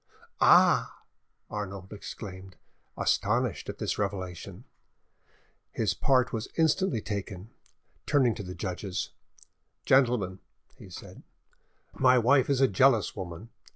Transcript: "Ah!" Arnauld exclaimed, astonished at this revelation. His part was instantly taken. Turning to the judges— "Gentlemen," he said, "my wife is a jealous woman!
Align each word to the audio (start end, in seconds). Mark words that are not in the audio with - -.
"Ah!" 0.39 1.03
Arnauld 1.51 1.93
exclaimed, 1.93 2.55
astonished 2.97 3.69
at 3.69 3.77
this 3.77 3.99
revelation. 3.99 4.63
His 5.71 5.93
part 5.93 6.33
was 6.33 6.47
instantly 6.57 7.01
taken. 7.01 7.51
Turning 8.07 8.33
to 8.33 8.41
the 8.43 8.55
judges— 8.55 9.11
"Gentlemen," 9.85 10.39
he 10.75 10.89
said, 10.89 11.21
"my 11.93 12.17
wife 12.17 12.49
is 12.49 12.61
a 12.61 12.67
jealous 12.67 13.15
woman! 13.15 13.49